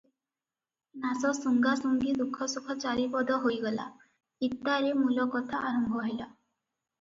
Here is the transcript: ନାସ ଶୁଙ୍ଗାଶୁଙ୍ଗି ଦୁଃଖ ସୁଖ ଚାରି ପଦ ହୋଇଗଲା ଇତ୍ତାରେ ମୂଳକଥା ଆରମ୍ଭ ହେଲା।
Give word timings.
ନାସ 1.01 1.33
ଶୁଙ୍ଗାଶୁଙ୍ଗି 1.39 2.13
ଦୁଃଖ 2.21 2.47
ସୁଖ 2.53 2.77
ଚାରି 2.85 3.05
ପଦ 3.17 3.37
ହୋଇଗଲା 3.45 3.85
ଇତ୍ତାରେ 4.49 4.91
ମୂଳକଥା 5.03 5.61
ଆରମ୍ଭ 5.73 6.03
ହେଲା। 6.09 6.29